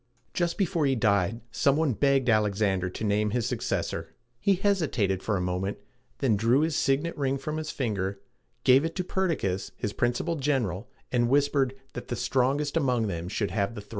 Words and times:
Just 0.33 0.57
before 0.57 0.87
he 0.87 0.95
died, 0.95 1.41
some 1.51 1.75
one 1.75 1.93
begged 1.93 2.27
Alexander 2.27 2.89
to 2.89 3.03
name 3.03 3.29
his 3.29 3.45
successor. 3.45 4.15
He 4.39 4.55
hesitated 4.55 5.21
for 5.21 5.37
a 5.37 5.41
moment, 5.41 5.77
then 6.17 6.35
drew 6.35 6.61
his 6.61 6.75
signet 6.75 7.15
ring 7.15 7.37
from 7.37 7.57
his 7.57 7.69
finger, 7.69 8.19
gave 8.63 8.83
it 8.83 8.95
to 8.95 9.03
Per 9.03 9.29
dic´cas, 9.29 9.69
his 9.77 9.93
principal 9.93 10.37
general, 10.37 10.89
and 11.11 11.29
whispered 11.29 11.75
that 11.93 12.07
the 12.07 12.15
strongest 12.15 12.75
among 12.75 13.05
them 13.09 13.29
should 13.29 13.51
have 13.51 13.75
the 13.75 13.81
throne. 13.81 13.89